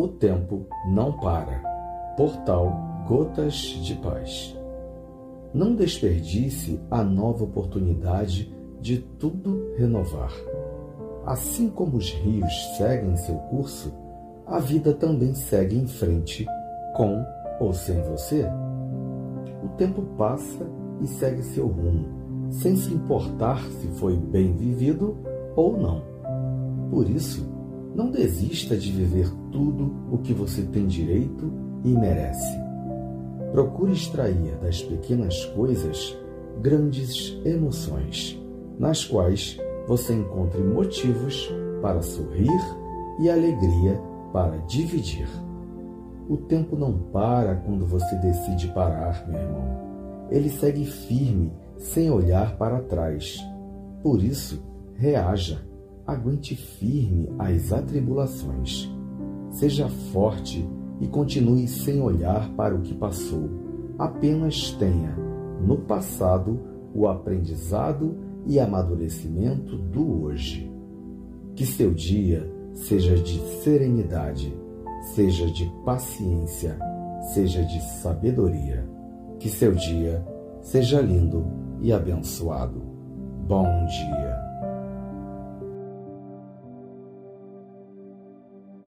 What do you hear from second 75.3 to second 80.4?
de paciência, seja de sabedoria. Que seu dia